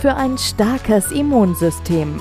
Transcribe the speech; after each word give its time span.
für 0.00 0.14
ein 0.14 0.38
starkes 0.38 1.10
Immunsystem. 1.10 2.20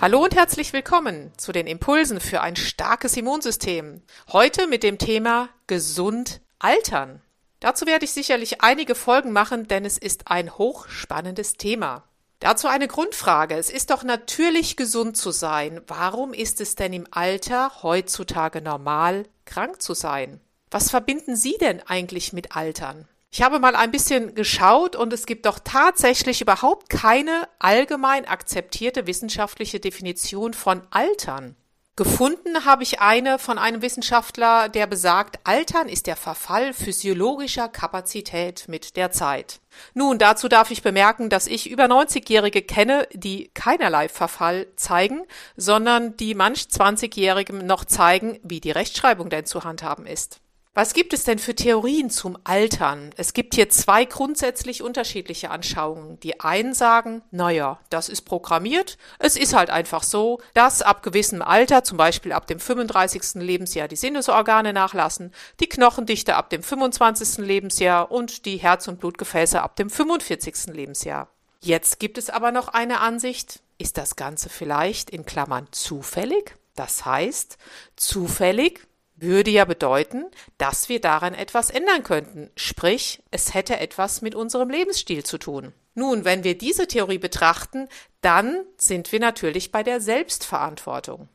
Hallo 0.00 0.24
und 0.24 0.34
herzlich 0.34 0.72
willkommen 0.72 1.30
zu 1.36 1.52
den 1.52 1.66
Impulsen 1.66 2.20
für 2.20 2.40
ein 2.40 2.56
starkes 2.56 3.18
Immunsystem. 3.18 4.00
Heute 4.32 4.66
mit 4.66 4.82
dem 4.82 4.96
Thema 4.96 5.50
gesund 5.66 6.40
altern. 6.58 7.20
Dazu 7.60 7.84
werde 7.84 8.06
ich 8.06 8.12
sicherlich 8.12 8.62
einige 8.62 8.94
Folgen 8.94 9.30
machen, 9.30 9.68
denn 9.68 9.84
es 9.84 9.98
ist 9.98 10.30
ein 10.30 10.56
hochspannendes 10.56 11.58
Thema. 11.58 12.04
Dazu 12.40 12.66
eine 12.66 12.88
Grundfrage. 12.88 13.56
Es 13.56 13.68
ist 13.68 13.90
doch 13.90 14.04
natürlich 14.04 14.76
gesund 14.78 15.18
zu 15.18 15.32
sein. 15.32 15.82
Warum 15.86 16.32
ist 16.32 16.62
es 16.62 16.76
denn 16.76 16.94
im 16.94 17.06
Alter 17.10 17.82
heutzutage 17.82 18.62
normal, 18.62 19.26
krank 19.44 19.82
zu 19.82 19.92
sein? 19.92 20.40
Was 20.70 20.88
verbinden 20.88 21.36
Sie 21.36 21.58
denn 21.60 21.82
eigentlich 21.86 22.32
mit 22.32 22.56
Altern? 22.56 23.06
Ich 23.34 23.40
habe 23.40 23.60
mal 23.60 23.74
ein 23.74 23.90
bisschen 23.90 24.34
geschaut 24.34 24.94
und 24.94 25.10
es 25.10 25.24
gibt 25.24 25.46
doch 25.46 25.58
tatsächlich 25.58 26.42
überhaupt 26.42 26.90
keine 26.90 27.48
allgemein 27.58 28.26
akzeptierte 28.26 29.06
wissenschaftliche 29.06 29.80
Definition 29.80 30.52
von 30.52 30.82
Altern. 30.90 31.56
Gefunden 31.96 32.66
habe 32.66 32.82
ich 32.82 33.00
eine 33.00 33.38
von 33.38 33.56
einem 33.56 33.80
Wissenschaftler, 33.80 34.68
der 34.68 34.86
besagt, 34.86 35.40
Altern 35.44 35.88
ist 35.88 36.06
der 36.08 36.16
Verfall 36.16 36.74
physiologischer 36.74 37.70
Kapazität 37.70 38.64
mit 38.68 38.96
der 38.96 39.12
Zeit. 39.12 39.60
Nun, 39.94 40.18
dazu 40.18 40.48
darf 40.48 40.70
ich 40.70 40.82
bemerken, 40.82 41.30
dass 41.30 41.46
ich 41.46 41.70
über 41.70 41.84
90-Jährige 41.84 42.60
kenne, 42.60 43.08
die 43.14 43.50
keinerlei 43.54 44.10
Verfall 44.10 44.66
zeigen, 44.76 45.22
sondern 45.56 46.18
die 46.18 46.34
manch 46.34 46.64
20-Jährigen 46.64 47.64
noch 47.64 47.86
zeigen, 47.86 48.38
wie 48.42 48.60
die 48.60 48.72
Rechtschreibung 48.72 49.30
denn 49.30 49.46
zu 49.46 49.64
handhaben 49.64 50.04
ist. 50.04 50.42
Was 50.74 50.94
gibt 50.94 51.12
es 51.12 51.24
denn 51.24 51.38
für 51.38 51.54
Theorien 51.54 52.08
zum 52.08 52.38
Altern? 52.44 53.10
Es 53.18 53.34
gibt 53.34 53.54
hier 53.54 53.68
zwei 53.68 54.06
grundsätzlich 54.06 54.82
unterschiedliche 54.82 55.50
Anschauungen. 55.50 56.18
Die 56.20 56.40
einen 56.40 56.72
sagen, 56.72 57.20
naja, 57.30 57.78
das 57.90 58.08
ist 58.08 58.22
programmiert. 58.22 58.96
Es 59.18 59.36
ist 59.36 59.54
halt 59.54 59.68
einfach 59.68 60.02
so, 60.02 60.40
dass 60.54 60.80
ab 60.80 61.02
gewissem 61.02 61.42
Alter, 61.42 61.84
zum 61.84 61.98
Beispiel 61.98 62.32
ab 62.32 62.46
dem 62.46 62.58
35. 62.58 63.42
Lebensjahr, 63.42 63.86
die 63.86 63.96
Sinnesorgane 63.96 64.72
nachlassen, 64.72 65.34
die 65.60 65.68
Knochendichte 65.68 66.36
ab 66.36 66.48
dem 66.48 66.62
25. 66.62 67.44
Lebensjahr 67.44 68.10
und 68.10 68.46
die 68.46 68.56
Herz- 68.56 68.88
und 68.88 68.98
Blutgefäße 68.98 69.60
ab 69.60 69.76
dem 69.76 69.90
45. 69.90 70.72
Lebensjahr. 70.74 71.28
Jetzt 71.60 72.00
gibt 72.00 72.16
es 72.16 72.30
aber 72.30 72.50
noch 72.50 72.68
eine 72.68 73.00
Ansicht. 73.00 73.60
Ist 73.76 73.98
das 73.98 74.16
Ganze 74.16 74.48
vielleicht 74.48 75.10
in 75.10 75.26
Klammern 75.26 75.66
zufällig? 75.70 76.54
Das 76.74 77.04
heißt, 77.04 77.58
zufällig 77.94 78.80
würde 79.22 79.50
ja 79.50 79.64
bedeuten, 79.64 80.24
dass 80.58 80.88
wir 80.88 81.00
daran 81.00 81.34
etwas 81.34 81.70
ändern 81.70 82.02
könnten, 82.02 82.50
sprich 82.56 83.22
es 83.30 83.54
hätte 83.54 83.78
etwas 83.78 84.22
mit 84.22 84.34
unserem 84.34 84.70
Lebensstil 84.70 85.24
zu 85.24 85.38
tun. 85.38 85.72
Nun, 85.94 86.24
wenn 86.24 86.44
wir 86.44 86.56
diese 86.56 86.86
Theorie 86.86 87.18
betrachten, 87.18 87.88
dann 88.20 88.64
sind 88.76 89.12
wir 89.12 89.20
natürlich 89.20 89.72
bei 89.72 89.82
der 89.82 90.00
Selbstverantwortung. 90.00 91.28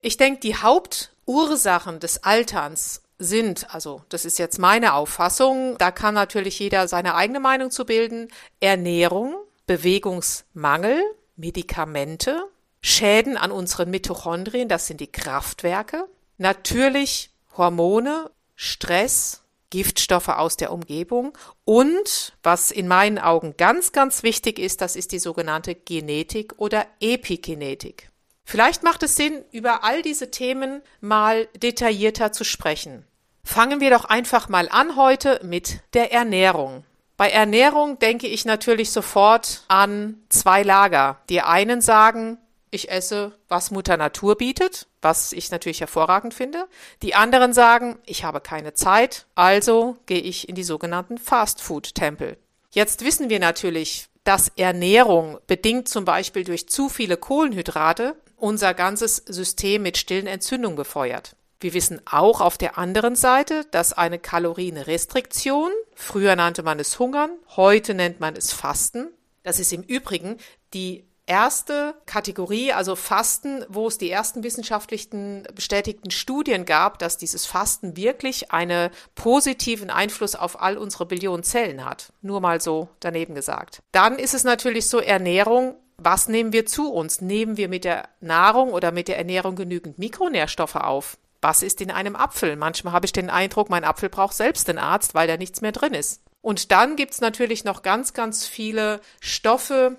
Ich 0.00 0.16
denke, 0.16 0.40
die 0.40 0.56
Hauptursachen 0.56 2.00
des 2.00 2.24
Alterns 2.24 3.02
sind, 3.18 3.72
also 3.72 4.02
das 4.08 4.24
ist 4.24 4.38
jetzt 4.38 4.58
meine 4.58 4.94
Auffassung, 4.94 5.76
da 5.78 5.90
kann 5.90 6.14
natürlich 6.14 6.58
jeder 6.58 6.88
seine 6.88 7.14
eigene 7.14 7.38
Meinung 7.38 7.70
zu 7.70 7.84
bilden, 7.84 8.28
Ernährung, 8.60 9.36
Bewegungsmangel, 9.66 11.02
Medikamente, 11.36 12.42
Schäden 12.82 13.36
an 13.36 13.52
unseren 13.52 13.90
Mitochondrien, 13.90 14.68
das 14.68 14.86
sind 14.86 15.00
die 15.00 15.12
Kraftwerke, 15.12 16.06
natürlich 16.40 17.30
Hormone, 17.56 18.30
Stress, 18.56 19.42
Giftstoffe 19.70 20.28
aus 20.28 20.56
der 20.56 20.72
Umgebung 20.72 21.36
und, 21.64 22.32
was 22.42 22.72
in 22.72 22.88
meinen 22.88 23.18
Augen 23.18 23.54
ganz, 23.56 23.92
ganz 23.92 24.22
wichtig 24.24 24.58
ist, 24.58 24.80
das 24.80 24.96
ist 24.96 25.12
die 25.12 25.20
sogenannte 25.20 25.74
Genetik 25.76 26.54
oder 26.56 26.86
Epigenetik. 27.00 28.10
Vielleicht 28.44 28.82
macht 28.82 29.04
es 29.04 29.14
Sinn, 29.14 29.44
über 29.52 29.84
all 29.84 30.02
diese 30.02 30.32
Themen 30.32 30.82
mal 31.00 31.46
detaillierter 31.62 32.32
zu 32.32 32.42
sprechen. 32.42 33.06
Fangen 33.44 33.80
wir 33.80 33.90
doch 33.90 34.04
einfach 34.04 34.48
mal 34.48 34.68
an 34.68 34.96
heute 34.96 35.40
mit 35.44 35.80
der 35.94 36.12
Ernährung. 36.12 36.84
Bei 37.16 37.30
Ernährung 37.30 37.98
denke 37.98 38.26
ich 38.26 38.44
natürlich 38.44 38.90
sofort 38.90 39.64
an 39.68 40.16
zwei 40.30 40.62
Lager. 40.62 41.20
Die 41.28 41.42
einen 41.42 41.80
sagen, 41.80 42.38
ich 42.70 42.90
esse, 42.90 43.32
was 43.48 43.70
Mutter 43.70 43.96
Natur 43.96 44.36
bietet, 44.36 44.86
was 45.02 45.32
ich 45.32 45.50
natürlich 45.50 45.80
hervorragend 45.80 46.34
finde. 46.34 46.68
Die 47.02 47.14
anderen 47.14 47.52
sagen, 47.52 47.98
ich 48.06 48.24
habe 48.24 48.40
keine 48.40 48.74
Zeit, 48.74 49.26
also 49.34 49.96
gehe 50.06 50.20
ich 50.20 50.48
in 50.48 50.54
die 50.54 50.62
sogenannten 50.62 51.18
Fast-Food-Tempel. 51.18 52.36
Jetzt 52.70 53.04
wissen 53.04 53.28
wir 53.28 53.40
natürlich, 53.40 54.08
dass 54.24 54.52
Ernährung, 54.56 55.38
bedingt 55.46 55.88
zum 55.88 56.04
Beispiel 56.04 56.44
durch 56.44 56.68
zu 56.68 56.88
viele 56.88 57.16
Kohlenhydrate, 57.16 58.14
unser 58.36 58.74
ganzes 58.74 59.16
System 59.16 59.82
mit 59.82 59.98
stillen 59.98 60.26
Entzündungen 60.26 60.76
befeuert. 60.76 61.36
Wir 61.58 61.74
wissen 61.74 62.00
auch 62.06 62.40
auf 62.40 62.56
der 62.56 62.78
anderen 62.78 63.16
Seite, 63.16 63.66
dass 63.70 63.92
eine 63.92 64.18
Kalorienrestriktion, 64.18 65.70
früher 65.94 66.36
nannte 66.36 66.62
man 66.62 66.78
es 66.78 66.98
Hungern, 66.98 67.32
heute 67.56 67.92
nennt 67.92 68.18
man 68.20 68.34
es 68.34 68.52
Fasten, 68.52 69.08
das 69.42 69.58
ist 69.58 69.72
im 69.72 69.82
Übrigen 69.82 70.36
die 70.72 71.04
erste 71.30 71.94
Kategorie, 72.06 72.72
also 72.72 72.96
Fasten, 72.96 73.64
wo 73.68 73.86
es 73.86 73.98
die 73.98 74.10
ersten 74.10 74.42
wissenschaftlichen 74.42 75.46
bestätigten 75.54 76.10
Studien 76.10 76.64
gab, 76.64 76.98
dass 76.98 77.18
dieses 77.18 77.46
Fasten 77.46 77.96
wirklich 77.96 78.50
einen 78.50 78.90
positiven 79.14 79.90
Einfluss 79.90 80.34
auf 80.34 80.60
all 80.60 80.76
unsere 80.76 81.06
Billionen 81.06 81.44
Zellen 81.44 81.84
hat. 81.84 82.12
Nur 82.20 82.40
mal 82.40 82.60
so 82.60 82.88
daneben 82.98 83.36
gesagt. 83.36 83.80
Dann 83.92 84.18
ist 84.18 84.34
es 84.34 84.42
natürlich 84.42 84.88
so 84.88 84.98
Ernährung. 84.98 85.76
Was 85.98 86.26
nehmen 86.26 86.52
wir 86.52 86.66
zu 86.66 86.92
uns? 86.92 87.20
Nehmen 87.20 87.56
wir 87.56 87.68
mit 87.68 87.84
der 87.84 88.08
Nahrung 88.20 88.72
oder 88.72 88.90
mit 88.90 89.06
der 89.06 89.18
Ernährung 89.18 89.54
genügend 89.54 90.00
Mikronährstoffe 90.00 90.76
auf? 90.76 91.16
Was 91.40 91.62
ist 91.62 91.80
in 91.80 91.92
einem 91.92 92.16
Apfel? 92.16 92.56
Manchmal 92.56 92.92
habe 92.92 93.06
ich 93.06 93.12
den 93.12 93.30
Eindruck, 93.30 93.70
mein 93.70 93.84
Apfel 93.84 94.08
braucht 94.08 94.34
selbst 94.34 94.66
den 94.66 94.78
Arzt, 94.78 95.14
weil 95.14 95.28
da 95.28 95.36
nichts 95.36 95.60
mehr 95.60 95.72
drin 95.72 95.94
ist. 95.94 96.22
Und 96.42 96.72
dann 96.72 96.96
gibt's 96.96 97.20
natürlich 97.20 97.62
noch 97.62 97.82
ganz, 97.82 98.14
ganz 98.14 98.46
viele 98.46 99.00
Stoffe, 99.20 99.96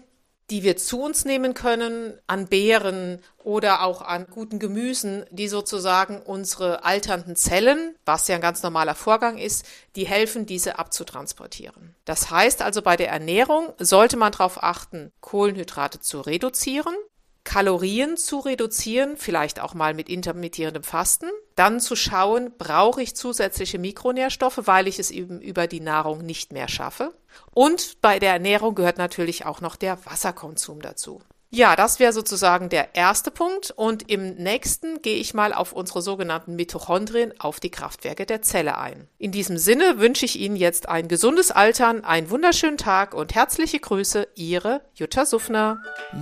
die 0.52 0.64
wir 0.64 0.76
zu 0.76 1.02
uns 1.02 1.24
nehmen 1.24 1.54
können, 1.54 2.20
an 2.28 2.48
Beeren 2.48 3.24
oder 3.44 3.84
auch 3.84 4.02
an 4.02 4.28
guten 4.30 4.60
Gemüsen, 4.60 5.26
die 5.32 5.48
sozusagen 5.48 6.22
unsere 6.22 6.84
alternden 6.84 7.38
Zellen, 7.38 7.96
was 8.06 8.28
ja 8.28 8.36
ein 8.36 8.42
ganz 8.42 8.62
normaler 8.62 8.94
Vorgang 8.94 9.38
ist, 9.38 9.66
die 9.96 10.06
helfen, 10.06 10.46
diese 10.46 10.78
abzutransportieren. 10.78 11.96
Das 12.04 12.30
heißt 12.30 12.62
also, 12.62 12.82
bei 12.82 12.98
der 12.98 13.10
Ernährung 13.10 13.74
sollte 13.80 14.18
man 14.18 14.34
darauf 14.34 14.62
achten, 14.62 15.14
Kohlenhydrate 15.22 16.02
zu 16.02 16.20
reduzieren, 16.20 16.96
Kalorien 17.44 18.18
zu 18.18 18.40
reduzieren, 18.40 19.18
vielleicht 19.18 19.60
auch 19.60 19.74
mal 19.74 19.94
mit 19.94 20.10
intermittierendem 20.10 20.84
Fasten, 20.84 21.28
dann 21.56 21.80
zu 21.80 21.96
schauen, 21.96 22.54
brauche 22.58 23.02
ich 23.02 23.16
zusätzliche 23.16 23.80
Mikronährstoffe, 23.80 24.62
weil 24.66 24.88
ich 24.88 25.00
es 25.00 25.12
eben 25.12 25.42
über 25.42 25.68
die 25.68 25.80
Nahrung 25.80 26.20
nicht 26.26 26.54
mehr 26.54 26.68
schaffe. 26.68 27.14
Und 27.54 28.00
bei 28.02 28.20
der 28.20 28.34
Ernährung 28.34 28.76
gehört 28.76 28.98
natürlich 28.98 29.46
auch 29.46 29.62
noch 29.62 29.76
der 29.76 30.06
Wasserkonsum 30.06 30.82
dazu. 30.82 31.22
Ja, 31.54 31.76
das 31.76 32.00
wäre 32.00 32.14
sozusagen 32.14 32.70
der 32.70 32.96
erste 32.96 33.30
Punkt. 33.30 33.72
Und 33.76 34.10
im 34.10 34.36
nächsten 34.36 35.02
gehe 35.02 35.18
ich 35.18 35.34
mal 35.34 35.54
auf 35.54 35.74
unsere 35.74 36.02
sogenannten 36.02 36.56
Mitochondrien, 36.56 37.34
auf 37.40 37.60
die 37.60 37.70
Kraftwerke 37.70 38.26
der 38.26 38.42
Zelle 38.42 38.78
ein. 38.78 39.10
In 39.18 39.34
diesem 39.34 39.58
Sinne 39.58 39.96
wünsche 39.98 40.24
ich 40.24 40.40
Ihnen 40.40 40.56
jetzt 40.56 40.88
ein 40.88 41.10
gesundes 41.10 41.52
Altern, 41.52 42.06
einen 42.06 42.30
wunderschönen 42.30 42.78
Tag 42.78 43.14
und 43.14 43.36
herzliche 43.36 43.82
Grüße, 43.82 44.30
Ihre 44.36 44.80
Jutta 44.96 45.26
Suffner. 45.26 45.78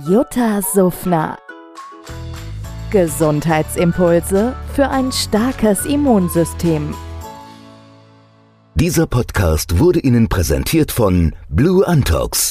Jutta 0.08 0.62
Suffner. 0.62 1.38
Gesundheitsimpulse 2.90 4.56
für 4.74 4.88
ein 4.88 5.12
starkes 5.12 5.86
Immunsystem. 5.86 6.92
Dieser 8.74 9.06
Podcast 9.06 9.78
wurde 9.78 10.00
Ihnen 10.00 10.28
präsentiert 10.28 10.90
von 10.90 11.36
Blue 11.48 11.86
Antox 11.86 12.50